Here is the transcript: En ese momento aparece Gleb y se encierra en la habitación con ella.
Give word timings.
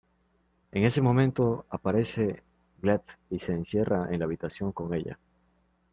En 0.71 0.83
ese 0.83 0.99
momento 0.99 1.67
aparece 1.69 2.41
Gleb 2.81 3.03
y 3.29 3.37
se 3.37 3.53
encierra 3.53 4.07
en 4.09 4.17
la 4.17 4.25
habitación 4.25 4.71
con 4.71 4.91
ella. 4.95 5.19